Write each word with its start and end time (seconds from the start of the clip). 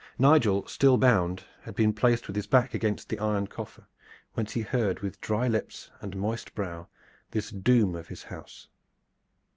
Nigel, 0.17 0.65
still 0.65 0.97
bound, 0.97 1.43
had 1.61 1.75
been 1.75 1.93
placed 1.93 2.25
with 2.25 2.35
his 2.35 2.47
back 2.47 2.73
against 2.73 3.07
the 3.07 3.19
iron 3.19 3.45
coffer, 3.45 3.85
whence 4.33 4.53
he 4.53 4.61
heard 4.61 5.01
with 5.01 5.21
dry 5.21 5.47
lips 5.47 5.91
and 6.01 6.17
moist 6.17 6.55
brow 6.55 6.87
this 7.29 7.51
doom 7.51 7.93
of 7.95 8.07
his 8.07 8.23
house. 8.23 8.67